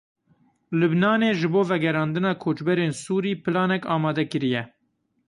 Lubnanê 0.79 1.29
ji 1.39 1.47
bo 1.53 1.61
vegerandina 1.69 2.31
koçberên 2.43 2.91
Sûrî 3.03 3.33
planek 3.43 3.83
amade 3.95 4.25
kiriye. 4.31 4.63